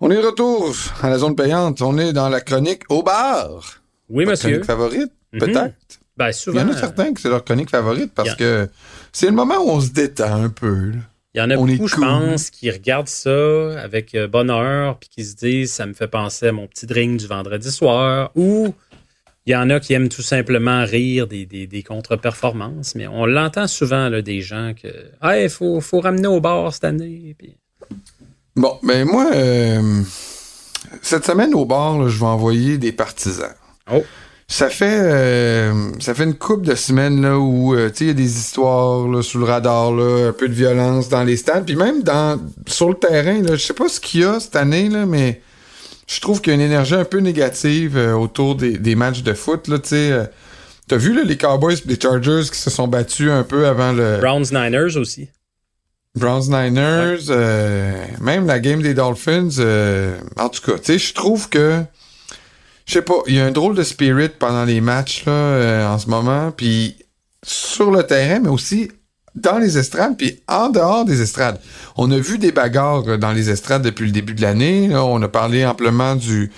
On 0.00 0.10
est 0.10 0.16
de 0.16 0.26
retour 0.26 0.74
à 1.02 1.08
la 1.10 1.18
zone 1.18 1.34
payante. 1.34 1.82
On 1.82 1.98
est 1.98 2.12
dans 2.12 2.28
la 2.28 2.40
chronique 2.40 2.82
au 2.88 3.02
bar. 3.02 3.80
Oui, 4.08 4.24
Votre 4.24 4.30
monsieur. 4.30 4.48
chronique 4.50 4.64
favorite, 4.66 5.12
Mhm. 5.32 5.40
peut-être. 5.40 5.74
Ben, 6.16 6.26
Il 6.26 6.30
y 6.30 6.34
souvent, 6.34 6.60
en 6.62 6.68
a 6.68 6.72
euh, 6.72 6.76
certains 6.80 7.12
que 7.12 7.20
c'est 7.20 7.28
leur 7.28 7.44
chronique 7.44 7.70
favorite 7.70 8.12
parce 8.14 8.30
a- 8.30 8.34
que 8.34 8.68
c'est 9.12 9.26
le 9.26 9.32
moment 9.32 9.56
où 9.58 9.70
on 9.70 9.80
se 9.80 9.90
détend 9.90 10.42
un 10.44 10.48
peu. 10.48 10.90
là. 10.90 10.98
Il 11.34 11.38
y 11.38 11.40
en 11.40 11.50
a 11.50 11.56
on 11.56 11.66
beaucoup, 11.66 11.88
je 11.88 11.94
cool. 11.94 12.04
pense, 12.04 12.50
qui 12.50 12.70
regardent 12.70 13.08
ça 13.08 13.80
avec 13.80 14.14
euh, 14.14 14.26
bonheur, 14.26 14.98
puis 14.98 15.08
qui 15.08 15.24
se 15.24 15.36
disent, 15.36 15.72
ça 15.72 15.86
me 15.86 15.92
fait 15.92 16.08
penser 16.08 16.48
à 16.48 16.52
mon 16.52 16.66
petit 16.66 16.86
drink 16.86 17.18
du 17.18 17.26
vendredi 17.26 17.70
soir, 17.70 18.30
ou 18.34 18.74
il 19.46 19.52
y 19.52 19.56
en 19.56 19.70
a 19.70 19.80
qui 19.80 19.92
aiment 19.94 20.08
tout 20.08 20.22
simplement 20.22 20.84
rire 20.84 21.26
des, 21.26 21.46
des, 21.46 21.66
des 21.66 21.82
contre-performances, 21.82 22.94
mais 22.94 23.06
on 23.06 23.26
l'entend 23.26 23.66
souvent, 23.66 24.08
là, 24.08 24.22
des 24.22 24.40
gens 24.40 24.72
que, 24.74 24.88
ah, 25.20 25.40
il 25.40 25.48
faut, 25.48 25.80
faut 25.80 26.00
ramener 26.00 26.28
au 26.28 26.40
bar 26.40 26.72
cette 26.72 26.84
année, 26.84 27.34
puis 27.38 27.56
Bon, 28.56 28.76
ben 28.82 29.06
moi, 29.06 29.30
euh, 29.34 30.02
cette 31.00 31.24
semaine 31.24 31.54
au 31.54 31.64
bar, 31.64 31.96
là, 31.98 32.08
je 32.08 32.18
vais 32.18 32.26
envoyer 32.26 32.76
des 32.76 32.90
partisans. 32.90 33.54
Oh. 33.92 34.02
Ça 34.50 34.70
fait 34.70 35.00
euh, 35.02 35.90
ça 36.00 36.14
fait 36.14 36.24
une 36.24 36.34
couple 36.34 36.66
de 36.66 36.74
semaines 36.74 37.20
là 37.20 37.38
où 37.38 37.74
euh, 37.74 37.90
tu 37.90 37.96
sais 37.96 38.04
il 38.04 38.08
y 38.08 38.10
a 38.10 38.14
des 38.14 38.38
histoires 38.38 39.06
là, 39.06 39.22
sous 39.22 39.38
le 39.38 39.44
radar 39.44 39.92
là, 39.92 40.28
un 40.28 40.32
peu 40.32 40.48
de 40.48 40.54
violence 40.54 41.10
dans 41.10 41.22
les 41.22 41.36
stands, 41.36 41.62
puis 41.64 41.76
même 41.76 42.02
dans 42.02 42.40
sur 42.66 42.88
le 42.88 42.94
terrain 42.94 43.42
là, 43.42 43.56
je 43.56 43.62
sais 43.62 43.74
pas 43.74 43.90
ce 43.90 44.00
qu'il 44.00 44.22
y 44.22 44.24
a 44.24 44.40
cette 44.40 44.56
année 44.56 44.88
là, 44.88 45.04
mais 45.04 45.42
je 46.06 46.18
trouve 46.20 46.40
qu'il 46.40 46.54
y 46.54 46.56
a 46.56 46.58
une 46.58 46.64
énergie 46.64 46.94
un 46.94 47.04
peu 47.04 47.18
négative 47.18 47.98
euh, 47.98 48.14
autour 48.14 48.54
des, 48.54 48.78
des 48.78 48.94
matchs 48.94 49.22
de 49.22 49.34
foot 49.34 49.68
là, 49.68 49.78
tu 49.78 49.90
sais. 49.90 50.30
T'as 50.88 50.96
vu 50.96 51.12
là, 51.12 51.24
les 51.24 51.36
Cowboys 51.36 51.74
et 51.74 51.86
les 51.86 52.00
Chargers 52.00 52.48
qui 52.50 52.58
se 52.58 52.70
sont 52.70 52.88
battus 52.88 53.30
un 53.30 53.42
peu 53.42 53.66
avant 53.66 53.92
le 53.92 54.16
Browns 54.16 54.46
Niners 54.50 54.96
aussi. 54.96 55.28
Browns 56.14 56.48
Niners, 56.48 57.28
même 58.22 58.46
la 58.46 58.58
game 58.60 58.80
des 58.80 58.94
Dolphins. 58.94 59.50
en 60.38 60.48
tout 60.48 60.62
cas, 60.62 60.78
tu 60.78 60.84
sais, 60.84 60.98
je 60.98 61.12
trouve 61.12 61.50
que 61.50 61.84
je 62.88 62.94
sais 62.94 63.02
pas, 63.02 63.14
il 63.26 63.34
y 63.34 63.40
a 63.40 63.44
un 63.44 63.50
drôle 63.50 63.76
de 63.76 63.82
spirit 63.82 64.30
pendant 64.30 64.64
les 64.64 64.80
matchs 64.80 65.26
là 65.26 65.32
euh, 65.32 65.86
en 65.86 65.98
ce 65.98 66.08
moment, 66.08 66.50
puis 66.50 66.96
sur 67.44 67.90
le 67.90 68.02
terrain, 68.02 68.40
mais 68.40 68.48
aussi 68.48 68.90
dans 69.34 69.58
les 69.58 69.78
estrades, 69.78 70.16
puis 70.16 70.40
en 70.48 70.70
dehors 70.70 71.04
des 71.04 71.20
estrades. 71.22 71.60
On 71.96 72.10
a 72.10 72.18
vu 72.18 72.38
des 72.38 72.50
bagarres 72.50 73.18
dans 73.18 73.32
les 73.32 73.50
estrades 73.50 73.82
depuis 73.82 74.06
le 74.06 74.10
début 74.10 74.34
de 74.34 74.42
l'année. 74.42 74.90
On 74.94 75.22
a 75.22 75.28
parlé 75.28 75.64
amplement 75.64 76.16
du 76.16 76.50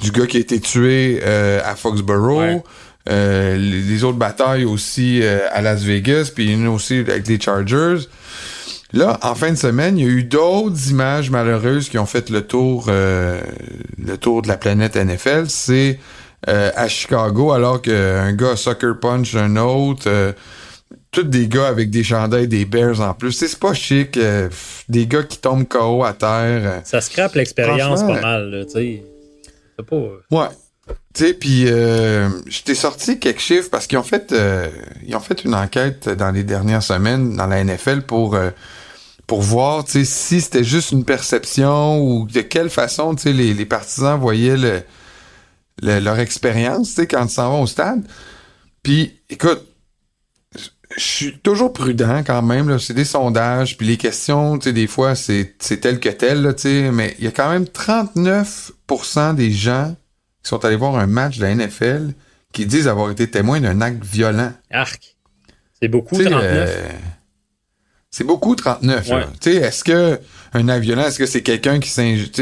du 0.00 0.10
gars 0.10 0.26
qui 0.26 0.36
a 0.36 0.40
été 0.40 0.60
tué 0.60 1.20
euh, 1.24 1.60
à 1.64 1.74
Foxborough. 1.74 2.38
Ouais. 2.38 2.62
Euh, 3.08 3.56
les, 3.56 3.80
les 3.82 4.04
autres 4.04 4.18
batailles 4.18 4.64
aussi 4.64 5.20
euh, 5.22 5.46
à 5.52 5.62
Las 5.62 5.82
Vegas, 5.82 6.32
puis 6.34 6.52
une 6.52 6.66
aussi 6.66 6.98
avec 6.98 7.26
les 7.28 7.40
Chargers. 7.40 8.08
Là, 8.92 9.18
en 9.22 9.34
fin 9.34 9.50
de 9.50 9.56
semaine, 9.56 9.98
il 9.98 10.04
y 10.04 10.08
a 10.08 10.10
eu 10.10 10.22
d'autres 10.24 10.90
images 10.90 11.30
malheureuses 11.30 11.88
qui 11.88 11.98
ont 11.98 12.06
fait 12.06 12.30
le 12.30 12.46
tour, 12.46 12.86
euh, 12.88 13.40
le 13.98 14.16
tour 14.16 14.42
de 14.42 14.48
la 14.48 14.56
planète 14.56 14.96
NFL. 14.96 15.48
C'est 15.48 15.98
euh, 16.48 16.70
à 16.76 16.86
Chicago, 16.88 17.50
alors 17.52 17.82
qu'un 17.82 18.32
gars 18.34 18.50
a 18.52 18.56
sucker 18.56 18.92
punch 19.00 19.34
un 19.34 19.56
autre. 19.56 20.04
euh, 20.06 20.32
tous 21.10 21.24
des 21.24 21.48
gars 21.48 21.66
avec 21.66 21.90
des 21.90 22.04
chandails 22.04 22.46
des 22.46 22.64
Bears 22.64 23.00
en 23.00 23.14
plus. 23.14 23.32
C'est 23.32 23.58
pas 23.58 23.74
chic. 23.74 24.16
euh, 24.18 24.48
des 24.88 25.06
gars 25.06 25.22
qui 25.24 25.38
tombent 25.38 25.66
KO 25.66 26.04
à 26.04 26.12
terre. 26.12 26.82
Ça 26.84 27.00
scrape 27.00 27.34
l'expérience 27.34 28.02
pas 28.02 28.20
mal, 28.20 28.50
là, 28.50 28.64
tu 28.66 28.70
sais. 28.72 29.02
C'est 29.78 29.86
pas... 29.86 29.96
Ouais. 30.30 30.46
Tu 31.16 31.24
sais, 31.24 31.32
puis 31.32 31.64
euh, 31.66 32.28
je 32.46 32.60
t'ai 32.60 32.74
sorti 32.74 33.18
quelques 33.18 33.38
chiffres 33.40 33.70
parce 33.70 33.86
qu'ils 33.86 33.96
ont 33.96 34.02
fait 34.02 34.32
euh, 34.32 34.68
ils 35.06 35.16
ont 35.16 35.20
fait 35.20 35.44
une 35.44 35.54
enquête 35.54 36.10
dans 36.10 36.30
les 36.30 36.44
dernières 36.44 36.82
semaines 36.82 37.36
dans 37.36 37.46
la 37.46 37.64
NFL 37.64 38.02
pour 38.02 38.34
euh, 38.34 38.50
pour 39.26 39.40
voir 39.40 39.84
si 39.88 40.04
c'était 40.04 40.62
juste 40.62 40.92
une 40.92 41.06
perception 41.06 42.00
ou 42.02 42.26
de 42.26 42.42
quelle 42.42 42.68
façon 42.68 43.16
les, 43.24 43.54
les 43.54 43.64
partisans 43.64 44.20
voyaient 44.20 44.58
le, 44.58 44.82
le- 45.82 46.00
leur 46.00 46.18
expérience 46.18 46.96
quand 47.10 47.24
ils 47.24 47.30
s'en 47.30 47.50
vont 47.50 47.62
au 47.62 47.66
stade. 47.66 48.02
Puis 48.82 49.18
écoute, 49.30 49.62
je 50.98 51.02
suis 51.02 51.38
toujours 51.38 51.72
prudent 51.72 52.22
quand 52.26 52.42
même 52.42 52.78
c'est 52.78 52.92
des 52.94 53.06
sondages 53.06 53.78
puis 53.78 53.86
les 53.86 53.96
questions 53.96 54.58
des 54.58 54.86
fois 54.86 55.14
c'est 55.14 55.56
tel 55.80 55.98
que 55.98 56.10
tel 56.10 56.42
là, 56.42 56.52
mais 56.92 57.16
il 57.18 57.24
y 57.24 57.28
a 57.28 57.32
quand 57.32 57.50
même 57.50 57.64
39% 57.64 59.34
des 59.34 59.50
gens 59.50 59.96
qui 60.46 60.50
sont 60.50 60.64
allés 60.64 60.76
voir 60.76 60.94
un 60.96 61.08
match 61.08 61.38
de 61.38 61.42
la 61.42 61.54
NFL 61.56 62.12
qui 62.52 62.66
disent 62.66 62.86
avoir 62.86 63.10
été 63.10 63.28
témoins 63.28 63.60
d'un 63.60 63.80
acte 63.80 64.04
violent. 64.04 64.52
Arc. 64.70 65.16
C'est 65.82 65.88
beaucoup, 65.88 66.16
Tu 66.16 66.22
sais, 66.22 66.30
39. 66.30 66.70
euh, 66.72 66.88
c'est 68.12 68.22
beaucoup 68.24 68.54
39. 68.54 69.08
là. 69.08 69.16
Ouais. 69.16 69.22
Tu 69.40 69.50
sais, 69.52 69.56
est-ce 69.56 69.82
que 69.82 70.20
un 70.54 70.68
acte 70.68 70.84
violent, 70.84 71.02
est-ce 71.06 71.18
que 71.18 71.26
c'est 71.26 71.42
quelqu'un 71.42 71.80
qui, 71.80 71.90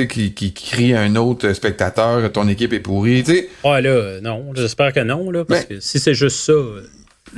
qui, 0.07 0.35
qui 0.35 0.53
crie 0.53 0.93
à 0.95 1.01
un 1.01 1.17
autre 1.17 1.53
spectateur 1.55 2.31
ton 2.31 2.47
équipe 2.47 2.75
est 2.75 2.81
pourrie, 2.81 3.25
tu 3.25 3.35
sais? 3.35 3.49
Ouais, 3.65 3.81
là, 3.81 4.21
non. 4.21 4.53
J'espère 4.55 4.93
que 4.93 5.01
non, 5.01 5.31
là, 5.31 5.47
parce 5.47 5.63
Ben- 5.67 5.79
que 5.79 5.81
si 5.81 5.99
c'est 5.99 6.15
juste 6.15 6.37
ça... 6.41 6.53
euh, 6.53 6.87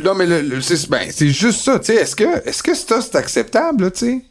Non, 0.03 0.17
mais 0.17 0.27
le, 0.27 0.43
le- 0.43 0.61
c'est 0.61 0.91
ben, 0.91 1.07
c'est 1.11 1.29
juste 1.29 1.61
ça, 1.61 1.79
tu 1.79 1.87
sais. 1.87 1.95
Est-ce 1.95 2.17
que, 2.17 2.47
est-ce 2.49 2.63
que 2.65 2.75
ça, 2.75 3.01
c'est 3.01 3.15
acceptable, 3.15 3.93
tu 3.93 3.99
sais? 4.01 4.23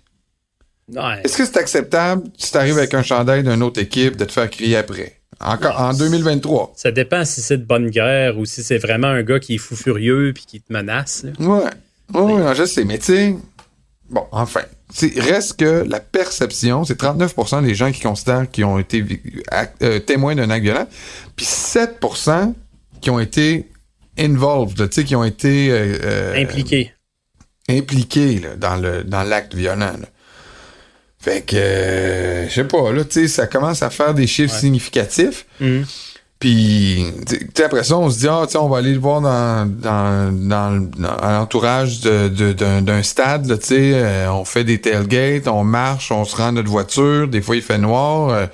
ouais. 0.90 1.22
Est-ce 1.24 1.38
que 1.38 1.46
c'est 1.46 1.58
acceptable 1.58 2.24
si 2.38 2.52
t'arrives 2.52 2.78
avec 2.78 2.94
un 2.94 3.02
chandail 3.04 3.42
d'une 3.44 3.64
autre 3.64 3.80
équipe 3.82 4.18
de 4.18 4.26
te 4.26 4.32
faire 4.34 4.50
crier 4.50 4.76
après? 4.76 5.22
Encore, 5.42 5.80
en 5.80 5.94
2023. 5.94 6.74
Ça 6.76 6.92
dépend 6.92 7.26
si 7.26 7.42
c'est 7.42 7.58
de 7.58 7.66
bonne 7.66 7.90
guerre 7.90 8.38
ou 8.38 8.46
si 8.46 8.64
c'est 8.64 8.78
vraiment 8.78 9.08
un 9.08 9.22
gars 9.24 9.40
qui 9.40 9.56
est 9.56 9.58
fou 9.60 9.76
furieux 9.76 10.32
puis 10.34 10.46
qui 10.46 10.62
te 10.62 10.72
menace. 10.72 11.24
là. 11.24 11.46
Ouais. 11.46 12.54
Je 12.56 12.66
sais, 12.66 12.86
mais 12.86 12.98
tu 13.00 13.06
sais, 13.06 13.36
bon, 14.10 14.26
enfin, 14.32 14.62
reste 15.18 15.58
que 15.60 15.84
la 15.88 16.00
perception, 16.00 16.86
c'est 16.86 17.00
39% 17.02 17.64
des 17.64 17.76
gens 17.76 17.92
qui 17.92 18.02
considèrent 18.02 18.50
qu'ils 18.50 18.66
ont 18.66 18.80
été 18.80 19.04
euh, 19.82 20.00
témoins 20.00 20.36
d'un 20.36 20.50
acte 20.50 20.64
violent, 20.64 20.88
puis 21.36 21.46
7% 21.46 22.54
qui 23.02 23.10
ont 23.10 23.20
été 23.20 23.70
involved, 24.18 24.90
tu 24.90 24.96
sais, 24.96 25.04
qui 25.04 25.16
ont 25.16 25.24
été 25.26 25.70
euh, 25.72 25.98
euh, 26.04 26.42
Impliqué. 26.42 26.94
impliqués 27.70 28.40
là, 28.40 28.56
dans 28.56 28.78
le 28.78 29.04
dans 29.04 29.24
l'acte 29.24 29.54
violent. 29.54 29.94
là. 30.00 30.08
Fait 31.26 31.42
que, 31.42 31.56
euh, 31.58 32.48
je 32.48 32.54
sais 32.54 32.64
pas, 32.66 32.92
là, 32.94 33.04
tu 33.04 33.22
sais, 33.22 33.28
ça 33.28 33.48
commence 33.48 33.82
à 33.82 33.90
faire 33.90 34.14
des 34.14 34.28
chiffres 34.28 34.54
Ouais. 34.54 34.60
significatifs. 34.60 35.46
Mhm. 35.60 35.84
Puis, 36.38 37.04
tu 37.28 37.38
sais, 37.56 37.64
après 37.64 37.84
ça, 37.84 37.98
on 37.98 38.10
se 38.12 38.20
dit, 38.20 38.28
ah, 38.28 38.44
tu 38.46 38.52
sais, 38.52 38.58
on 38.60 38.70
va 38.70 38.78
aller 38.78 38.94
le 38.94 39.00
voir 39.00 39.22
dans, 39.22 39.66
dans, 39.66 40.32
dans, 40.32 40.88
dans- 40.98 41.18
l'entourage 41.40 42.02
de- 42.02 42.28
de- 42.28 42.54
d'un 42.54 42.82
d'un 42.84 43.02
stade, 43.02 43.48
là, 43.48 43.58
tu 43.58 43.68
sais. 43.68 43.92
euh, 43.96 44.32
on 44.32 44.46
fait 44.46 44.64
des 44.64 44.80
tailgates, 44.80 45.48
on 45.48 45.64
marche, 45.64 46.12
on 46.12 46.26
se 46.26 46.36
rend 46.36 46.50
à 46.50 46.52
notre 46.52 46.70
voiture, 46.70 47.28
des 47.28 47.42
fois 47.42 47.56
il 47.56 47.62
fait 47.64 47.78
noir. 47.80 48.30
euh, 48.30 48.46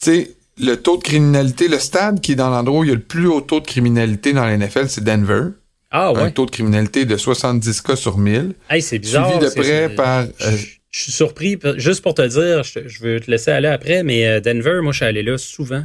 tu 0.00 0.10
sais, 0.12 0.30
le 0.62 0.76
taux 0.76 0.98
de 0.98 1.02
criminalité, 1.02 1.66
le 1.68 1.78
stade 1.80 2.20
qui 2.20 2.32
est 2.32 2.36
dans 2.36 2.50
l'endroit 2.50 2.80
où 2.80 2.84
il 2.84 2.88
y 2.90 2.92
a 2.92 2.96
le 2.96 3.00
plus 3.00 3.26
haut 3.26 3.40
taux 3.40 3.60
de 3.60 3.66
criminalité 3.66 4.32
dans 4.32 4.44
la 4.44 4.56
NFL, 4.56 4.88
c'est 4.88 5.02
Denver. 5.02 5.48
Ah 5.90 6.10
Un 6.10 6.12
ouais. 6.24 6.30
taux 6.30 6.46
de 6.46 6.50
criminalité 6.52 7.04
de 7.06 7.16
70 7.16 7.80
cas 7.80 7.96
sur 7.96 8.18
1000. 8.18 8.54
Hey, 8.68 8.80
c'est 8.82 8.98
bizarre. 9.00 9.28
Suivi 9.30 9.44
de 9.44 9.50
près 9.60 9.88
par... 9.88 10.20
Euh, 10.42 10.56
je 10.90 11.02
suis 11.02 11.12
surpris. 11.12 11.58
Juste 11.76 12.02
pour 12.02 12.14
te 12.14 12.22
dire, 12.26 12.62
je, 12.64 12.88
je 12.88 13.00
veux 13.02 13.20
te 13.20 13.30
laisser 13.30 13.50
aller 13.50 13.68
après, 13.68 14.02
mais 14.02 14.26
euh, 14.26 14.40
Denver, 14.40 14.80
moi, 14.82 14.92
je 14.92 14.98
suis 14.98 15.06
allé 15.06 15.22
là 15.22 15.38
souvent. 15.38 15.84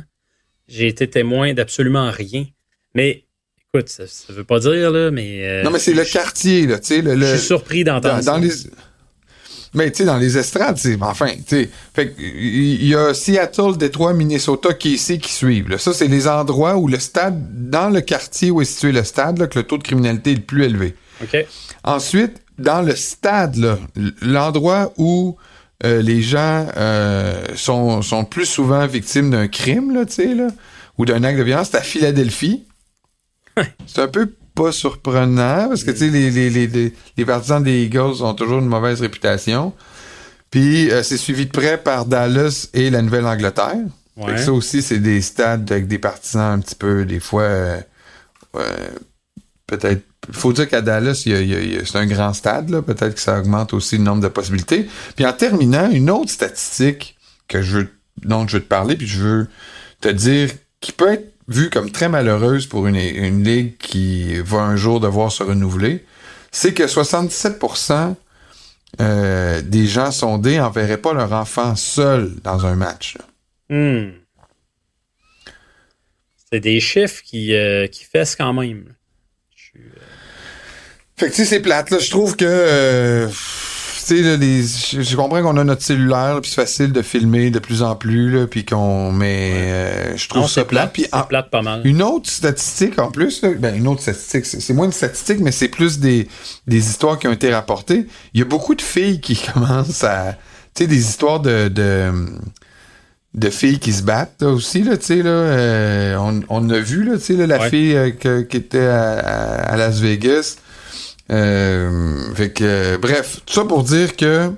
J'ai 0.68 0.88
été 0.88 1.08
témoin 1.08 1.54
d'absolument 1.54 2.10
rien. 2.10 2.46
Mais, 2.96 3.26
écoute, 3.74 3.90
ça, 3.90 4.08
ça 4.08 4.34
veut 4.34 4.44
pas 4.44 4.60
dire, 4.60 4.90
là, 4.92 5.12
mais. 5.12 5.46
euh, 5.48 5.64
non, 5.64 5.70
mais 5.70 5.80
c'est 5.80 5.94
le 5.94 6.04
quartier, 6.06 6.66
là, 6.66 6.80
tu 6.80 6.88
sais. 6.88 7.02
Le, 7.02 7.20
Je 7.20 7.36
suis 7.36 7.46
surpris 7.48 7.84
d'entendre 7.84 8.24
dans 8.24 8.34
ça. 8.36 8.40
les 8.40 8.50
mais 9.74 9.92
tu 9.92 9.98
sais 9.98 10.06
dans 10.06 10.18
les 10.18 10.38
estrades 10.38 10.78
c'est 10.78 10.98
enfin 11.02 11.28
tu 11.36 11.44
sais 11.48 11.70
fait 11.94 12.16
il 12.18 12.86
y 12.88 12.96
a 12.96 13.14
Seattle 13.14 13.76
Détroit 13.76 14.14
Minnesota 14.14 14.74
qui 14.74 14.94
ici 14.94 15.20
qui 15.20 15.34
suivent 15.34 15.68
là. 15.68 15.78
ça 15.78 15.94
c'est 15.94 16.08
les 16.08 16.30
endroits 16.30 16.78
où 16.78 16.88
le 16.88 16.98
stade 16.98 17.70
dans 17.70 17.90
le 17.90 18.00
quartier 18.00 18.52
où 18.52 18.62
est 18.62 18.66
situé 18.66 18.94
le 18.94 19.04
stade 19.04 19.38
là, 19.38 19.48
que 19.48 19.60
le 19.60 19.64
taux 19.66 19.78
de 19.78 19.84
criminalité 19.84 20.32
est 20.32 20.36
le 20.36 20.42
plus 20.44 20.64
élevé 20.64 20.96
OK. 21.22 21.46
ensuite 21.84 22.38
dans 22.58 22.82
le 22.82 22.96
stade 22.96 23.56
là, 23.58 23.78
l'endroit 24.22 24.94
où 24.98 25.36
euh, 25.84 26.02
les 26.02 26.22
gens 26.22 26.68
euh, 26.78 27.44
sont, 27.56 28.02
sont 28.02 28.26
plus 28.26 28.46
souvent 28.46 28.86
victimes 28.88 29.32
d'un 29.32 29.48
crime 29.48 29.94
là, 29.94 30.06
tu 30.06 30.14
sais 30.14 30.34
là, 30.36 30.48
ou 30.98 31.06
d'un 31.06 31.24
acte 31.24 31.38
de 31.38 31.44
violence 31.44 31.70
c'est 31.72 31.78
à 31.78 31.82
Philadelphie 31.82 32.66
c'est 33.86 34.02
un 34.02 34.08
peu 34.08 34.32
pas 34.56 34.72
surprenant 34.72 35.68
parce 35.68 35.84
que 35.84 35.92
tu 35.92 35.98
sais 35.98 36.10
les, 36.10 36.32
les, 36.32 36.50
les, 36.50 36.68
les, 36.68 36.94
les 37.18 37.26
partisans 37.26 37.62
des 37.62 37.84
Eagles 37.84 38.24
ont 38.24 38.34
toujours 38.34 38.60
une 38.60 38.68
mauvaise 38.68 39.02
réputation. 39.02 39.74
Puis 40.50 40.90
euh, 40.92 41.04
c'est 41.04 41.18
suivi 41.18 41.46
de 41.46 41.52
près 41.52 41.78
par 41.78 42.06
Dallas 42.06 42.70
et 42.74 42.90
la 42.90 43.02
Nouvelle-Angleterre. 43.02 43.84
Ouais. 44.18 44.38
ça 44.38 44.54
aussi 44.54 44.82
c'est 44.82 45.00
des 45.00 45.20
stades 45.20 45.70
avec 45.70 45.88
des 45.88 46.00
partisans 46.00 46.54
un 46.54 46.60
petit 46.60 46.76
peu 46.76 47.04
des 47.04 47.20
fois 47.20 47.42
euh, 47.42 47.82
euh, 48.56 48.88
peut-être 49.68 50.04
faut 50.32 50.54
dire 50.54 50.68
qu'à 50.68 50.82
Dallas 50.82 51.24
y 51.26 51.34
a- 51.34 51.42
y 51.42 51.78
a- 51.78 51.86
c'est 51.86 51.98
un 51.98 52.06
grand 52.08 52.34
stade 52.34 52.70
là, 52.70 52.82
peut-être 52.82 53.16
que 53.16 53.20
ça 53.22 53.40
augmente 53.40 53.74
aussi 53.74 53.98
le 53.98 54.04
nombre 54.04 54.22
de 54.24 54.28
possibilités. 54.28 54.88
Puis 55.16 55.26
en 55.26 55.34
terminant 55.34 55.90
une 55.92 56.10
autre 56.10 56.32
statistique 56.32 57.18
que 57.48 57.62
je 57.62 57.78
veux, 57.80 57.90
dont 58.24 58.48
je 58.48 58.58
veux 58.58 58.64
te 58.64 58.68
parler 58.68 58.96
puis 58.96 59.08
je 59.08 59.20
veux 59.22 59.48
te 60.02 60.08
dire 60.10 60.50
qui 60.82 60.92
peut 60.92 61.12
être 61.14 61.32
vue 61.48 61.70
comme 61.70 61.92
très 61.92 62.10
malheureuse 62.10 62.66
pour 62.66 62.88
une, 62.88 62.96
une 62.96 63.44
ligue 63.44 63.78
qui 63.78 64.36
va 64.42 64.58
un 64.62 64.76
jour 64.76 65.00
devoir 65.00 65.32
se 65.32 65.44
renouveler, 65.44 66.04
c'est 66.52 66.74
que 66.74 66.88
77% 66.88 68.16
euh, 69.02 69.62
des 69.62 69.86
gens 69.88 70.12
sondés 70.12 70.58
n'enverraient 70.58 70.98
pas 70.98 71.14
leur 71.14 71.34
enfant 71.34 71.76
seul 71.76 72.34
dans 72.44 72.66
un 72.66 72.76
match. 72.76 73.18
Hmm. 73.70 74.12
C'est 76.52 76.62
des 76.62 76.80
chiffres 76.80 77.22
qui, 77.24 77.54
euh, 77.54 77.88
qui 77.88 78.06
fessent 78.06 78.36
quand 78.36 78.54
même. 78.54 78.94
Fait 81.18 81.28
que 81.30 81.32
tu 81.32 81.38
sais, 81.44 81.46
c'est 81.46 81.60
plate, 81.62 81.92
là. 81.92 82.00
Je 82.00 82.10
trouve 82.10 82.36
que 82.36 82.46
euh, 82.48 83.28
tu 83.30 83.34
sais, 84.24 84.38
les- 84.38 84.64
je, 84.64 85.16
comprends 85.16 85.42
qu'on 85.42 85.56
a 85.58 85.64
notre 85.64 85.82
cellulaire, 85.82 86.40
puis 86.42 86.50
c'est 86.52 86.62
facile 86.62 86.92
de 86.92 87.02
filmer 87.02 87.50
de 87.52 87.60
plus 87.60 87.82
en 87.84 87.96
plus, 87.96 88.30
là, 88.30 88.48
puis 88.48 88.66
qu'on 88.66 89.12
mais 89.14 89.52
euh, 89.54 90.18
je 90.18 90.28
trouve 90.28 90.42
non, 90.44 90.48
ça 90.48 90.66
plate. 90.66 90.92
plate. 90.92 90.94
Puis 90.94 91.06
en- 91.14 91.24
plate 91.24 91.50
pas 91.50 91.62
mal. 91.62 91.82
Une 91.86 92.02
autre 92.04 92.30
statistique 92.30 93.00
en 93.00 93.10
plus, 93.12 93.42
là, 93.42 93.50
ben 93.58 93.74
une 93.76 93.88
autre 93.88 94.02
statistique, 94.02 94.46
c'est 94.46 94.74
moins 94.74 94.86
une 94.88 94.92
statistique, 94.92 95.40
mais 95.40 95.52
c'est 95.54 95.70
plus 95.70 96.00
des, 96.00 96.28
des 96.68 96.78
histoires 96.90 97.18
qui 97.18 97.28
ont 97.30 97.34
été 97.34 97.52
rapportées. 97.54 98.08
Il 98.34 98.40
y 98.40 98.44
a 98.44 98.46
beaucoup 98.46 98.76
de 98.76 98.82
filles 98.82 99.22
qui 99.22 99.36
commencent 99.54 100.04
à, 100.04 100.34
tu 100.76 100.84
sais, 100.84 100.88
des 100.88 101.00
histoires 101.00 101.40
de, 101.40 101.70
de, 101.70 102.12
de 103.36 103.50
filles 103.50 103.80
qui 103.80 103.94
se 103.94 104.04
battent 104.04 104.42
là, 104.42 104.50
aussi 104.50 104.84
là, 104.84 104.98
tu 104.98 105.06
sais 105.06 105.24
là, 105.24 105.30
euh, 105.30 106.16
on, 106.18 106.42
on 106.50 106.70
a 106.70 106.80
vu 106.80 107.04
là, 107.06 107.14
tu 107.18 107.22
sais 107.24 107.34
là, 107.36 107.48
la 107.48 107.60
Ouais. 107.62 107.70
fille 107.70 107.96
euh, 107.96 108.12
que- 108.12 108.42
qui 108.42 108.58
était 108.58 108.86
à- 108.86 109.18
à 109.20 109.78
Las 109.78 110.00
Vegas. 110.00 110.58
Euh, 111.32 112.34
fait 112.36 112.52
que, 112.54 112.64
euh, 112.64 112.98
bref, 112.98 113.42
tout 113.46 113.54
ça 113.54 113.66
pour 113.66 113.84
dire 113.84 114.16
que 114.16 114.52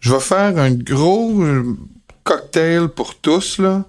je 0.00 0.12
vais 0.12 0.20
faire 0.20 0.56
un 0.58 0.70
gros 0.70 1.42
euh, 1.42 1.76
cocktail 2.22 2.88
pour 2.88 3.16
tous 3.16 3.58
là. 3.58 3.84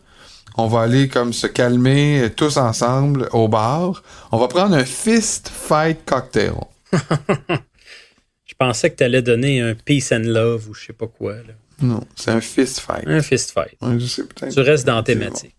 On 0.58 0.68
va 0.68 0.82
aller 0.84 1.10
comme 1.10 1.34
se 1.34 1.48
calmer 1.48 2.22
euh, 2.22 2.30
tous 2.30 2.58
ensemble 2.58 3.30
au 3.34 3.48
bar. 3.48 4.02
On 4.32 4.38
va 4.38 4.48
prendre 4.48 4.76
un 4.76 4.86
fist 4.86 5.50
fight 5.50 6.00
cocktail. 6.06 6.54
Je 8.46 8.54
pensais 8.58 8.90
que 8.90 8.96
tu 8.96 9.04
allais 9.04 9.22
donner 9.22 9.60
un 9.60 9.76
peace 9.76 10.14
and 10.14 10.20
love 10.24 10.70
ou 10.70 10.74
je 10.74 10.86
sais 10.86 10.94
pas 10.94 11.08
quoi. 11.08 11.34
là. 11.34 11.54
Non, 11.82 12.02
c'est 12.16 12.32
un 12.32 12.40
fist 12.40 12.80
fight. 12.80 13.04
Un 13.06 13.22
fist 13.22 13.52
fight. 13.52 13.76
Ouais, 13.82 14.00
je 14.00 14.06
sais. 14.06 14.24
Tu 14.50 14.60
restes 14.62 14.86
dans 14.86 15.04
thématique. 15.04 15.54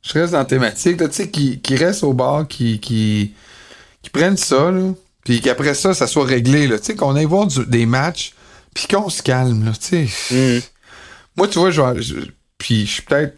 Je 0.00 0.14
reste 0.14 0.32
dans 0.32 0.44
thématique, 0.46 0.96
tu 0.96 1.06
sais, 1.12 1.28
qui, 1.28 1.60
qui 1.60 1.76
reste 1.76 2.02
au 2.04 2.14
bar, 2.14 2.48
qui, 2.48 2.80
qui, 2.80 3.34
qui 4.00 4.08
prennent 4.08 4.38
ça, 4.38 4.70
là, 4.70 4.92
puis 5.28 5.40
qu'après 5.42 5.74
ça, 5.74 5.92
ça 5.92 6.06
soit 6.06 6.24
réglé, 6.24 6.66
là, 6.66 6.78
tu 6.78 6.86
sais, 6.86 6.94
qu'on 6.96 7.14
aille 7.14 7.26
voir 7.26 7.46
du- 7.46 7.66
des 7.66 7.84
matchs, 7.84 8.32
puis 8.74 8.86
qu'on 8.86 9.10
se 9.10 9.22
calme, 9.22 9.64
là, 9.66 9.72
tu 9.72 10.08
sais. 10.08 10.34
Mhm. 10.34 10.62
Moi, 11.36 11.48
tu 11.48 11.58
vois, 11.58 11.70
je 11.70 11.82
vais, 11.82 12.00
je- 12.02 12.14
puis 12.56 12.86
je 12.86 12.90
suis 12.92 13.02
peut-être 13.02 13.36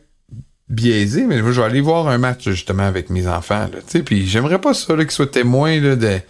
biaisé, 0.68 1.24
mais 1.26 1.38
je 1.38 1.42
vais 1.42 1.62
aller 1.64 1.80
voir 1.80 2.06
un 2.06 2.18
match, 2.18 2.48
justement, 2.48 2.84
avec 2.84 3.10
mes 3.10 3.26
enfants, 3.26 3.62
là, 3.72 3.78
tu 3.84 3.98
sais, 3.98 4.02
puis 4.04 4.26
j'aimerais 4.28 4.60
pas 4.60 4.72
ça, 4.72 4.94
là, 4.94 5.02
qu'ils 5.04 5.10
soient 5.10 5.26
témoins, 5.26 5.80
là, 5.80 5.96
de, 5.96 6.20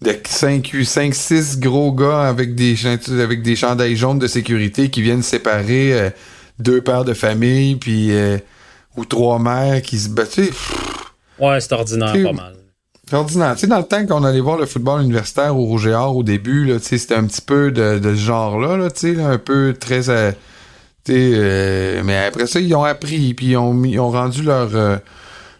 de 0.00 0.16
5, 0.26 0.74
5, 0.84 1.14
6 1.14 1.58
gros 1.58 1.92
gars 1.92 2.22
avec 2.22 2.54
des, 2.54 2.74
avec 3.20 3.42
des 3.42 3.56
chandails 3.56 3.96
jaunes 3.96 4.18
de 4.18 4.26
sécurité 4.26 4.88
qui 4.88 5.02
viennent 5.02 5.22
séparer 5.22 5.92
euh, 5.92 6.10
deux 6.58 6.80
pères 6.80 7.04
de 7.04 7.12
famille, 7.14 7.76
puis, 7.76 8.10
euh, 8.12 8.38
ou 8.96 9.04
trois 9.04 9.38
mères 9.38 9.82
qui 9.82 9.98
se 9.98 10.08
battent, 10.08 10.30
tu 10.30 10.44
sais, 10.46 10.50
Ouais, 11.38 11.60
c'est 11.60 11.72
ordinaire 11.72 12.12
pas 12.12 12.32
mal. 12.32 12.54
Ordinaire. 13.12 13.54
Tu 13.54 13.60
sais, 13.62 13.66
dans 13.66 13.78
le 13.78 13.84
temps 13.84 14.04
qu'on 14.06 14.24
allait 14.24 14.40
voir 14.40 14.56
le 14.58 14.66
football 14.66 15.02
universitaire 15.02 15.56
au 15.56 15.64
Rouge 15.64 15.86
et 15.86 15.94
Or 15.94 16.16
au 16.16 16.22
début, 16.22 16.64
là, 16.64 16.78
tu 16.78 16.86
sais, 16.86 16.98
c'était 16.98 17.14
un 17.16 17.24
petit 17.26 17.40
peu 17.42 17.70
de, 17.70 17.98
de 17.98 18.14
ce 18.14 18.20
genre-là, 18.20 18.76
là, 18.76 18.90
tu 18.90 19.14
sais, 19.14 19.22
un 19.22 19.38
peu 19.38 19.74
très... 19.78 20.08
euh, 20.10 20.32
tu 21.04 21.12
sais, 21.12 21.30
euh, 21.34 22.02
mais 22.04 22.16
après 22.26 22.46
ça, 22.46 22.60
ils 22.60 22.74
ont 22.74 22.84
appris, 22.84 23.34
puis 23.34 23.46
ils 23.48 23.56
ont, 23.56 23.74
mis- 23.74 23.92
ils 23.92 24.00
ont 24.00 24.10
rendu 24.10 24.42
leur, 24.42 24.74
euh, 24.74 24.96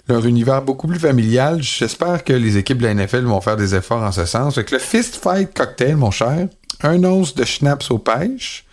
leur 0.08 0.24
univers 0.26 0.62
beaucoup 0.62 0.86
plus 0.86 0.98
familial. 0.98 1.62
J'espère 1.62 2.24
que 2.24 2.32
les 2.32 2.56
équipes 2.56 2.78
de 2.78 2.84
la 2.84 2.94
NFL 2.94 3.24
vont 3.24 3.40
faire 3.42 3.56
des 3.56 3.74
efforts 3.74 4.02
en 4.02 4.12
ce 4.12 4.24
sens. 4.24 4.54
Fait 4.54 4.64
que 4.64 4.74
le 4.74 4.80
Fist 4.80 5.16
Fight 5.16 5.52
Cocktail, 5.54 5.96
mon 5.96 6.10
cher, 6.10 6.48
un 6.82 7.04
once 7.04 7.34
de 7.34 7.44
schnapps 7.44 7.90
aux 7.90 7.98
pêches, 7.98 8.64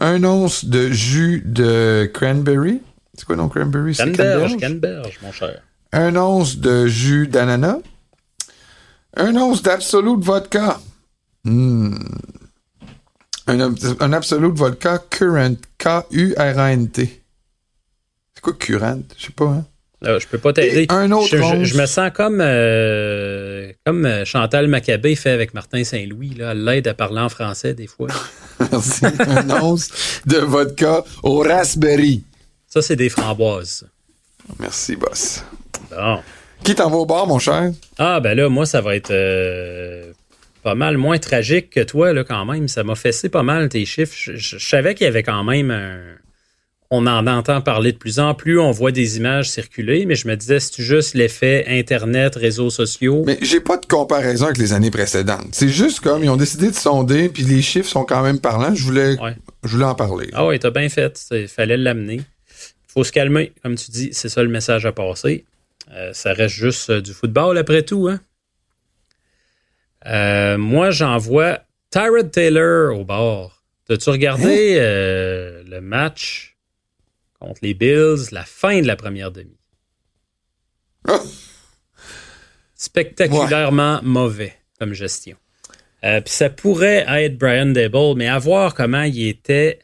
un 0.00 0.24
once 0.24 0.64
de 0.64 0.88
jus 0.90 1.42
de 1.44 2.10
cranberry. 2.14 2.80
C'est 3.14 3.24
quoi 3.26 3.36
non 3.36 3.48
cranberry? 3.48 3.94
Canneberge? 3.94 4.56
Canberge, 4.58 5.18
mon 5.22 5.32
cher. 5.32 5.60
un 5.92 6.16
once 6.16 6.56
de 6.58 6.86
jus 6.86 7.26
d'ananas, 7.26 7.78
un 9.16 9.36
once 9.36 9.62
d'absolute 9.62 10.22
vodka, 10.24 10.80
Hmm. 11.44 11.94
un, 13.46 13.74
un 14.00 14.12
absolute 14.12 14.54
vodka 14.58 14.98
current, 15.10 15.56
K-U-R-A-N-T. 15.78 17.22
C'est 18.34 18.40
quoi 18.42 18.52
current? 18.54 19.02
Je 19.16 19.26
sais 19.26 19.32
pas, 19.32 19.46
hein? 19.46 19.64
Là, 20.00 20.18
je 20.20 20.26
peux 20.28 20.38
pas 20.38 20.52
t'aider. 20.52 20.86
Un 20.90 21.10
autre 21.10 21.26
je, 21.28 21.38
je- 21.38 21.42
once. 21.42 21.64
je 21.64 21.76
me 21.80 21.86
sens 21.86 22.10
comme, 22.14 22.40
euh, 22.40 23.72
comme 23.84 24.04
euh, 24.06 24.24
Chantal 24.24 24.68
Maccabé 24.68 25.16
fait 25.16 25.30
avec 25.30 25.54
Martin 25.54 25.82
Saint-Louis. 25.82 26.34
Là. 26.36 26.52
Elle 26.52 26.62
l'aide 26.64 26.86
à 26.86 26.94
parler 26.94 27.20
en 27.20 27.28
français 27.28 27.74
des 27.74 27.88
fois. 27.88 28.06
Merci. 28.70 29.06
un 29.06 29.48
once 29.60 29.88
de 30.26 30.36
vodka 30.38 31.02
au 31.24 31.38
raspberry. 31.40 32.22
Ça, 32.68 32.80
c'est 32.82 32.94
des 32.96 33.08
framboises. 33.08 33.88
Merci, 34.60 34.94
boss. 34.94 35.42
Bon. 35.90 36.20
Qui 36.64 36.74
t'en 36.74 36.90
va 36.90 36.96
au 36.96 37.06
bar, 37.06 37.26
mon 37.26 37.38
cher? 37.38 37.70
Ah, 37.98 38.20
ben 38.20 38.34
là, 38.34 38.48
moi, 38.48 38.66
ça 38.66 38.80
va 38.80 38.94
être 38.96 39.10
euh, 39.10 40.12
pas 40.62 40.74
mal 40.74 40.96
moins 40.98 41.18
tragique 41.18 41.70
que 41.70 41.80
toi, 41.80 42.12
là, 42.12 42.24
quand 42.24 42.44
même. 42.44 42.68
Ça 42.68 42.84
m'a 42.84 42.94
fessé 42.94 43.28
pas 43.28 43.42
mal 43.42 43.68
tes 43.68 43.84
chiffres. 43.86 44.14
Je, 44.16 44.36
je- 44.36 44.58
je 44.58 44.68
savais 44.68 44.94
qu'il 44.94 45.04
y 45.04 45.08
avait 45.08 45.22
quand 45.22 45.44
même 45.44 45.70
un. 45.70 45.98
On 46.90 47.06
en 47.06 47.26
entend 47.26 47.60
parler 47.60 47.92
de 47.92 47.98
plus 47.98 48.18
en 48.18 48.34
plus, 48.34 48.58
on 48.58 48.70
voit 48.70 48.92
des 48.92 49.18
images 49.18 49.50
circuler, 49.50 50.06
mais 50.06 50.14
je 50.14 50.26
me 50.26 50.34
disais, 50.36 50.58
c'est 50.58 50.82
juste 50.82 51.12
l'effet 51.12 51.66
Internet, 51.68 52.34
réseaux 52.34 52.70
sociaux? 52.70 53.24
Mais 53.26 53.36
j'ai 53.42 53.60
pas 53.60 53.76
de 53.76 53.84
comparaison 53.84 54.46
avec 54.46 54.56
les 54.56 54.72
années 54.72 54.90
précédentes. 54.90 55.48
C'est 55.52 55.68
juste 55.68 56.00
comme 56.00 56.24
ils 56.24 56.30
ont 56.30 56.38
décidé 56.38 56.70
de 56.70 56.74
sonder, 56.74 57.28
puis 57.28 57.42
les 57.42 57.60
chiffres 57.60 57.90
sont 57.90 58.04
quand 58.06 58.22
même 58.22 58.40
parlants. 58.40 58.74
Je 58.74 58.82
voulais, 58.82 59.20
Ouais. 59.20 59.36
je 59.64 59.68
voulais 59.68 59.84
en 59.84 59.94
parler. 59.94 60.30
Ah 60.32 60.46
oui, 60.46 60.58
t'as 60.58 60.70
bien 60.70 60.88
fait. 60.88 61.20
Il 61.32 61.46
fallait 61.48 61.76
l'amener. 61.76 62.22
faut 62.86 63.04
se 63.04 63.12
calmer, 63.12 63.52
comme 63.62 63.74
tu 63.74 63.90
dis. 63.90 64.08
C'est 64.12 64.30
ça 64.30 64.42
le 64.42 64.48
message 64.48 64.86
à 64.86 64.92
passer. 64.92 65.44
Euh, 65.90 66.12
ça 66.12 66.32
reste 66.32 66.54
juste 66.54 66.90
euh, 66.90 67.00
du 67.00 67.12
football 67.12 67.56
après 67.56 67.82
tout. 67.82 68.08
Hein? 68.08 68.20
Euh, 70.06 70.58
moi, 70.58 70.90
j'envoie 70.90 71.60
Tyrod 71.90 72.30
Taylor 72.30 72.98
au 72.98 73.04
bord. 73.04 73.62
T'as-tu 73.86 74.10
regardé 74.10 74.76
euh, 74.78 75.62
le 75.64 75.80
match 75.80 76.56
contre 77.40 77.60
les 77.62 77.72
Bills, 77.72 78.28
la 78.32 78.44
fin 78.44 78.80
de 78.80 78.86
la 78.86 78.96
première 78.96 79.30
demi? 79.30 79.56
Ah! 81.06 81.20
Spectaculairement 82.74 84.00
mauvais 84.02 84.54
comme 84.78 84.92
gestion. 84.92 85.36
Puis 86.00 86.22
ça 86.26 86.48
pourrait 86.48 87.04
être 87.08 87.36
Brian 87.38 87.66
Dable, 87.66 88.14
mais 88.16 88.28
à 88.28 88.38
voir 88.38 88.74
comment 88.74 89.02
il 89.02 89.26
était 89.26 89.80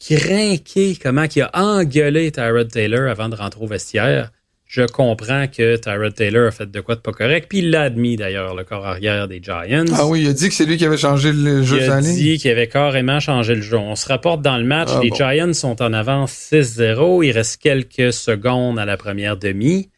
craqué, 0.00 0.96
comment 0.96 1.24
il 1.24 1.42
a 1.42 1.50
engueulé 1.52 2.32
Tyrod 2.32 2.70
Taylor 2.70 3.10
avant 3.10 3.28
de 3.28 3.36
rentrer 3.36 3.62
au 3.62 3.66
vestiaire. 3.66 4.30
Je 4.74 4.82
comprends 4.82 5.46
que 5.46 5.76
Tyrod 5.76 6.14
Taylor 6.14 6.48
a 6.48 6.50
fait 6.50 6.68
de 6.68 6.80
quoi 6.80 6.96
de 6.96 7.00
pas 7.00 7.12
correct, 7.12 7.46
puis 7.48 7.58
il 7.58 7.70
l'a 7.70 7.82
admis 7.82 8.16
d'ailleurs, 8.16 8.56
le 8.56 8.64
corps 8.64 8.84
arrière 8.84 9.28
des 9.28 9.40
Giants. 9.40 9.84
Ah 9.94 10.04
oui, 10.04 10.22
il 10.22 10.28
a 10.28 10.32
dit 10.32 10.48
que 10.48 10.54
c'est 10.54 10.64
lui 10.64 10.76
qui 10.76 10.84
avait 10.84 10.96
changé 10.96 11.32
le 11.32 11.62
jeu 11.62 11.78
Il 11.80 11.88
a 11.88 12.00
dit 12.00 12.38
qu'il 12.38 12.50
avait 12.50 12.66
carrément 12.66 13.20
changé 13.20 13.54
le 13.54 13.62
jeu. 13.62 13.76
On 13.76 13.94
se 13.94 14.08
rapporte 14.08 14.42
dans 14.42 14.58
le 14.58 14.64
match, 14.64 14.88
Ah 14.92 14.98
les 15.00 15.10
bon. 15.10 15.14
Giants 15.14 15.52
sont 15.52 15.80
en 15.80 15.92
avance 15.92 16.32
6-0. 16.50 17.24
Il 17.24 17.30
reste 17.30 17.62
quelques 17.62 18.12
secondes 18.12 18.80
à 18.80 18.84
la 18.84 18.96
première 18.96 19.36
demi. 19.36 19.90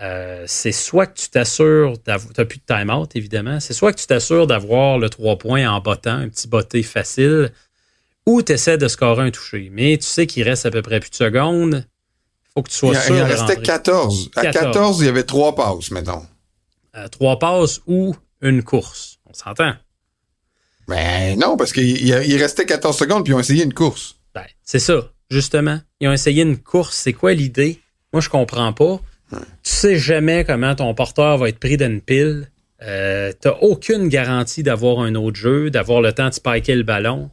Euh, 0.00 0.42
c'est 0.48 0.72
soit 0.72 1.06
que 1.06 1.16
tu 1.20 1.28
t'assures 1.28 1.96
d'avoir. 2.04 2.32
Tu 2.34 2.44
plus 2.44 2.58
de 2.58 2.74
time-out, 2.74 3.14
évidemment. 3.14 3.60
C'est 3.60 3.72
soit 3.72 3.92
que 3.92 4.00
tu 4.00 4.06
t'assures 4.08 4.48
d'avoir 4.48 4.98
le 4.98 5.08
3 5.10 5.38
points 5.38 5.70
en 5.70 5.78
bottant, 5.78 6.18
un 6.18 6.28
petit 6.28 6.48
botté 6.48 6.82
facile, 6.82 7.52
ou 8.26 8.42
tu 8.42 8.50
essaies 8.50 8.78
de 8.78 8.88
scorer 8.88 9.22
un 9.22 9.30
touché. 9.30 9.70
Mais 9.72 9.96
tu 9.96 10.06
sais 10.06 10.26
qu'il 10.26 10.42
reste 10.42 10.66
à 10.66 10.72
peu 10.72 10.82
près 10.82 10.98
plus 10.98 11.10
de 11.10 11.14
secondes. 11.14 11.84
Il 12.58 12.60
faut 12.60 12.62
que 12.62 12.70
tu 12.70 12.76
sois 12.76 12.94
Il, 12.94 13.00
sûr. 13.00 13.14
il 13.16 13.22
en 13.22 13.26
de 13.26 13.30
restait 13.30 13.42
rentrer. 13.54 13.62
14. 13.62 14.30
À 14.36 14.42
14. 14.42 14.64
14, 14.66 15.00
il 15.00 15.06
y 15.06 15.08
avait 15.08 15.22
trois 15.24 15.54
passes, 15.54 15.90
mettons. 15.90 16.26
Euh, 16.96 17.08
trois 17.08 17.38
passes 17.38 17.80
ou 17.86 18.14
une 18.40 18.62
course. 18.62 19.18
On 19.26 19.32
s'entend. 19.34 19.74
Ben 20.86 21.38
non, 21.38 21.56
parce 21.56 21.72
qu'il 21.72 21.84
il- 22.06 22.36
restait 22.36 22.64
14 22.64 22.96
secondes, 22.96 23.24
puis 23.24 23.32
ils 23.32 23.36
ont 23.36 23.40
essayé 23.40 23.64
une 23.64 23.74
course. 23.74 24.16
Ben, 24.34 24.44
c'est 24.62 24.78
ça, 24.78 25.10
justement. 25.30 25.80
Ils 26.00 26.08
ont 26.08 26.12
essayé 26.12 26.42
une 26.42 26.56
course. 26.58 26.96
C'est 26.96 27.12
quoi 27.12 27.34
l'idée? 27.34 27.80
Moi, 28.12 28.20
je 28.22 28.28
comprends 28.28 28.72
pas. 28.72 29.00
Tu 29.30 29.36
sais 29.62 29.96
jamais 29.98 30.44
comment 30.44 30.74
ton 30.74 30.94
porteur 30.94 31.36
va 31.36 31.50
être 31.50 31.58
pris 31.58 31.76
d'une 31.76 32.00
pile. 32.00 32.50
Euh, 32.82 33.32
T'as 33.38 33.56
aucune 33.60 34.08
garantie 34.08 34.62
d'avoir 34.62 35.00
un 35.00 35.14
autre 35.16 35.36
jeu, 35.36 35.68
d'avoir 35.70 36.00
le 36.00 36.12
temps 36.12 36.28
de 36.30 36.34
spiker 36.34 36.74
le 36.76 36.84
ballon. 36.84 37.30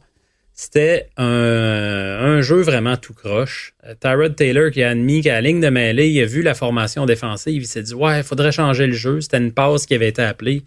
C'était 0.58 1.10
un, 1.18 2.40
jeu 2.40 2.62
vraiment 2.62 2.96
tout 2.96 3.12
croche. 3.12 3.74
Euh, 3.84 3.94
Tyrod 4.00 4.34
Taylor 4.34 4.70
qui 4.70 4.82
a 4.82 4.88
admis 4.88 5.20
qu'à 5.20 5.34
la 5.34 5.42
ligne 5.42 5.60
de 5.60 5.68
mêlée, 5.68 6.08
il 6.08 6.22
a 6.22 6.24
vu 6.24 6.40
la 6.40 6.54
formation 6.54 7.04
défensive, 7.04 7.62
il 7.62 7.66
s'est 7.66 7.82
dit 7.82 7.92
Ouais, 7.92 8.20
il 8.20 8.24
faudrait 8.24 8.52
changer 8.52 8.86
le 8.86 8.94
jeu. 8.94 9.20
C'était 9.20 9.36
une 9.36 9.52
passe 9.52 9.84
qui 9.84 9.94
avait 9.94 10.08
été 10.08 10.22
appelée. 10.22 10.62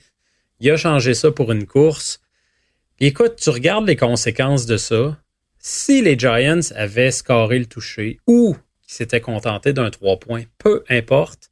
Il 0.59 0.69
a 0.69 0.77
changé 0.77 1.15
ça 1.15 1.31
pour 1.31 1.51
une 1.51 1.65
course. 1.65 2.21
Écoute, 2.99 3.37
tu 3.37 3.49
regardes 3.49 3.87
les 3.87 3.95
conséquences 3.95 4.67
de 4.67 4.77
ça. 4.77 5.17
Si 5.57 6.03
les 6.03 6.17
Giants 6.19 6.59
avaient 6.75 7.11
scoré 7.11 7.57
le 7.57 7.65
toucher 7.65 8.19
ou 8.27 8.55
qui 8.87 8.93
s'était 8.93 9.21
contenté 9.21 9.73
d'un 9.73 9.89
3 9.89 10.19
points. 10.19 10.43
Peu 10.59 10.83
importe. 10.89 11.49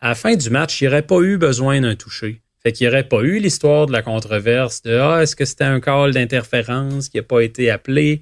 À 0.00 0.10
la 0.10 0.14
fin 0.14 0.36
du 0.36 0.48
match, 0.50 0.80
il 0.80 0.84
n'aurait 0.84 1.02
pas 1.02 1.20
eu 1.20 1.38
besoin 1.38 1.80
d'un 1.80 1.96
toucher. 1.96 2.40
Fait 2.62 2.72
qu'il 2.72 2.86
n'y 2.86 2.92
aurait 2.92 3.08
pas 3.08 3.22
eu 3.22 3.38
l'histoire 3.38 3.86
de 3.86 3.92
la 3.92 4.02
controverse 4.02 4.82
de 4.82 4.96
Ah, 4.96 5.22
est-ce 5.22 5.34
que 5.34 5.44
c'était 5.44 5.64
un 5.64 5.80
call 5.80 6.12
d'interférence 6.12 7.08
qui 7.08 7.16
n'a 7.16 7.22
pas 7.22 7.40
été 7.40 7.70
appelé? 7.70 8.20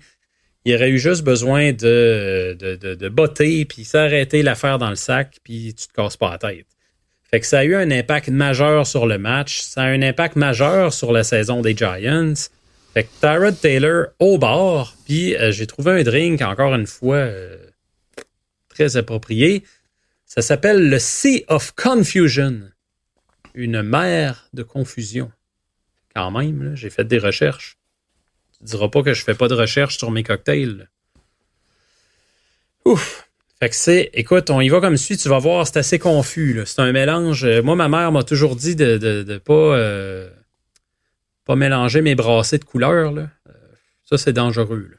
Il 0.64 0.75
aurait 0.75 0.90
eu 0.90 0.99
juste 0.99 1.25
besoin 1.25 1.73
de, 1.73 2.57
de, 2.59 2.76
de, 2.76 2.95
de 2.95 3.09
botter, 3.09 3.64
puis 3.64 3.85
s'arrêter 3.85 4.42
l'affaire 4.42 4.78
dans 4.78 4.90
le 4.90 4.97
sac, 4.97 5.38
puis 5.42 5.75
tu 5.75 5.88
te 5.88 5.92
casses 5.92 6.16
pas 6.16 6.30
la 6.30 6.38
tête. 6.38 6.66
Fait 7.30 7.40
que 7.40 7.47
ça 7.47 7.61
a 7.61 7.64
eu 7.64 7.75
un 7.75 7.90
impact 7.90 8.28
majeur 8.28 8.87
sur 8.87 9.07
le 9.07 9.18
match. 9.18 9.61
Ça 9.61 9.83
a 9.83 9.87
un 9.87 10.02
impact 10.02 10.37
majeur 10.37 10.92
sur 10.95 11.12
la 11.12 11.25
saison 11.25 11.61
des 11.61 11.76
Giants. 11.76 12.35
Fait 12.95 13.04
que 13.04 13.09
Tyrod 13.21 13.61
Taylor 13.61 14.07
au 14.18 14.38
bord, 14.38 14.95
puis 15.04 15.37
euh, 15.37 15.52
j'ai 15.52 15.66
trouvé 15.66 15.92
un 15.92 16.02
drink, 16.02 16.40
encore 16.40 16.75
une 16.75 16.87
fois, 16.87 17.16
euh, 17.16 17.57
très 18.68 18.97
approprié. 18.97 19.62
Ça 20.25 20.40
s'appelle 20.40 20.88
le 20.88 20.99
Sea 20.99 21.45
of 21.49 21.73
Confusion. 21.73 22.61
Une 23.55 23.83
mer 23.83 24.49
de 24.52 24.62
confusion. 24.62 25.31
Quand 26.14 26.31
même, 26.31 26.75
j'ai 26.75 26.90
fait 26.90 27.05
des 27.05 27.19
recherches. 27.19 27.78
Tu 28.59 28.64
diras 28.64 28.88
pas 28.88 29.02
que 29.02 29.14
je 29.14 29.23
fais 29.23 29.35
pas 29.35 29.49
de 29.49 29.55
recherche 29.55 29.99
sur 29.99 30.11
mes 30.11 30.23
cocktails. 30.23 30.88
Ouf. 32.85 33.28
Fait 33.61 33.69
que 33.69 33.75
c'est, 33.75 34.11
écoute, 34.14 34.50
on 34.50 34.61
y 34.61 34.69
va 34.69 34.81
comme 34.81 34.97
suit, 34.97 35.17
tu 35.17 35.28
vas 35.28 35.38
voir, 35.38 35.67
c'est 35.67 35.78
assez 35.78 35.99
confus. 35.99 36.62
C'est 36.64 36.81
un 36.81 36.93
mélange. 36.93 37.45
Euh, 37.45 37.61
moi, 37.61 37.75
ma 37.75 37.88
mère 37.88 38.12
m'a 38.12 38.23
toujours 38.23 38.55
dit 38.55 38.76
de, 38.76 38.99
de, 38.99 39.38
pas, 39.38 39.52
euh, 39.52 40.31
pas 41.45 41.57
mélanger 41.57 42.00
mes 42.00 42.14
brassées 42.14 42.59
de 42.59 42.64
couleurs. 42.64 43.11
Là. 43.11 43.28
Euh, 43.49 43.52
ça, 44.05 44.17
c'est 44.17 44.33
dangereux. 44.33 44.90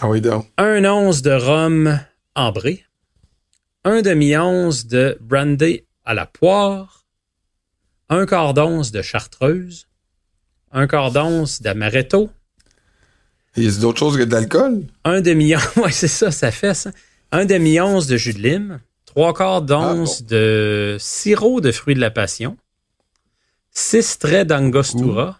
Ah 0.00 0.08
oui, 0.08 0.20
donc. 0.20 0.46
Un 0.56 0.84
once 0.84 1.22
de 1.22 1.32
rhum 1.32 2.00
ambré. 2.36 2.84
Un 3.84 4.02
demi-once 4.02 4.86
de 4.86 5.18
brandy 5.20 5.84
à 6.04 6.14
la 6.14 6.26
poire. 6.26 6.97
Un 8.08 8.26
quart 8.26 8.54
d'once 8.54 8.90
de 8.90 9.02
chartreuse. 9.02 9.86
Un 10.72 10.86
quart 10.86 11.12
d'once 11.12 11.62
d'amaretto. 11.62 12.30
Il 13.56 13.64
y 13.64 13.68
a 13.68 13.80
d'autres 13.80 13.98
choses 13.98 14.16
que 14.16 14.22
de 14.22 14.32
l'alcool? 14.32 14.84
Un 15.04 15.20
demi-once, 15.20 15.76
ouais, 15.76 15.92
c'est 15.92 16.08
ça, 16.08 16.30
ça 16.30 16.50
fait 16.50 16.74
ça 16.74 16.90
un 17.32 17.44
demi-once 17.44 18.06
de 18.06 18.16
jus 18.16 18.34
de 18.34 18.38
lime, 18.38 18.80
trois 19.04 19.34
quarts 19.34 19.62
d'once 19.62 20.22
ah, 20.22 20.28
de 20.28 20.96
sirop 20.98 21.60
de 21.60 21.72
fruits 21.72 21.94
de 21.94 22.00
la 22.00 22.10
passion, 22.10 22.56
six 23.70 24.18
traits 24.18 24.48
d'angostura, 24.48 25.38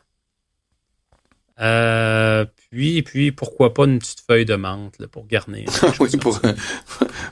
euh, 1.61 2.45
puis, 2.71 3.03
puis, 3.03 3.33
pourquoi 3.33 3.73
pas 3.73 3.85
une 3.85 3.99
petite 3.99 4.23
feuille 4.27 4.45
de 4.45 4.55
menthe 4.55 5.07
pour 5.07 5.27
garnir. 5.27 5.69
oui, 6.01 6.11
pour, 6.21 6.39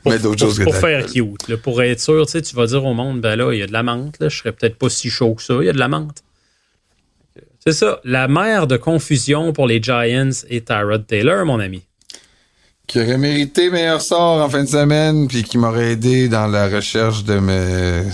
mettre 0.07 0.23
d'autres 0.23 0.41
choses 0.41 0.63
Pour 0.63 0.75
faire 0.75 1.05
cute. 1.07 1.57
pour 1.57 1.83
être 1.83 2.01
sûr, 2.01 2.27
tu, 2.27 2.57
vas 2.57 2.67
dire 2.67 2.85
au 2.85 2.95
monde, 2.95 3.21
ben 3.21 3.37
là, 3.37 3.53
il 3.53 3.59
y 3.59 3.63
a 3.63 3.67
de 3.67 3.73
la 3.73 3.83
menthe, 3.83 4.19
là, 4.19 4.29
je 4.29 4.39
serais 4.39 4.53
peut-être 4.53 4.77
pas 4.77 4.89
si 4.89 5.11
chaud 5.11 5.35
que 5.35 5.43
ça, 5.43 5.55
il 5.61 5.67
y 5.67 5.69
a 5.69 5.73
de 5.73 5.79
la 5.79 5.89
menthe. 5.89 6.23
C'est 7.61 7.73
ça, 7.73 8.01
la 8.05 8.29
mère 8.29 8.67
de 8.67 8.77
confusion 8.77 9.53
pour 9.53 9.67
les 9.67 9.83
Giants 9.83 10.31
et 10.49 10.63
Tyrod 10.63 11.07
Taylor, 11.07 11.45
mon 11.45 11.61
ami 11.61 11.83
qui 12.87 13.01
aurait 13.01 13.19
mérité 13.19 13.69
meilleur 13.69 14.01
sort 14.01 14.45
en 14.45 14.49
fin 14.49 14.63
de 14.63 14.69
semaine, 14.69 15.27
puis 15.27 15.43
qui 15.43 15.59
m'aurait 15.59 15.93
aidé 15.93 16.29
dans 16.29 16.47
la 16.47 16.69
recherche 16.69 17.25
de 17.25 17.39
me 17.39 18.05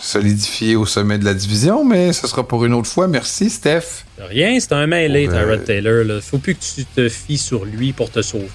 solidifier 0.00 0.74
au 0.74 0.86
sommet 0.86 1.18
de 1.18 1.24
la 1.24 1.34
division, 1.34 1.84
mais 1.84 2.12
ce 2.12 2.26
sera 2.26 2.46
pour 2.46 2.64
une 2.64 2.74
autre 2.74 2.88
fois. 2.88 3.06
Merci, 3.06 3.48
Steph. 3.48 4.04
rien, 4.18 4.58
c'est 4.58 4.72
un 4.72 4.86
mêlé, 4.86 5.28
Tyrod 5.28 5.64
Taylor. 5.64 6.04
Là. 6.04 6.20
Faut 6.20 6.38
plus 6.38 6.54
que 6.54 6.64
tu 6.64 6.84
te 6.84 7.08
fies 7.08 7.38
sur 7.38 7.64
lui 7.64 7.92
pour 7.92 8.10
te 8.10 8.22
sauver. 8.22 8.48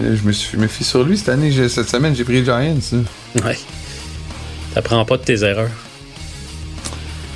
Je 0.00 0.22
me 0.26 0.32
suis 0.32 0.56
me 0.56 0.66
fie 0.66 0.84
sur 0.84 1.04
lui 1.04 1.18
cette 1.18 1.28
année, 1.30 1.50
cette 1.68 1.88
semaine, 1.88 2.14
j'ai 2.14 2.24
pris 2.24 2.34
les 2.34 2.44
Giants. 2.44 2.76
Ouais. 3.44 3.58
T'apprends 4.74 5.04
pas 5.04 5.16
de 5.16 5.22
tes 5.22 5.42
erreurs. 5.44 5.70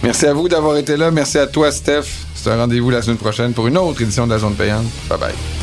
Merci 0.03 0.27
à 0.27 0.33
vous 0.33 0.49
d'avoir 0.49 0.77
été 0.77 0.97
là. 0.97 1.11
Merci 1.11 1.39
à 1.39 1.47
toi, 1.47 1.71
Steph. 1.71 2.05
C'est 2.35 2.51
un 2.51 2.57
rendez-vous 2.57 2.91
la 2.91 3.03
semaine 3.03 3.19
prochaine 3.19 3.53
pour 3.53 3.67
une 3.67 3.77
autre 3.77 4.01
édition 4.03 4.27
de 4.27 4.33
la 4.33 4.39
zone 4.39 4.55
payante. 4.55 4.87
Bye 5.09 5.19
bye. 5.19 5.56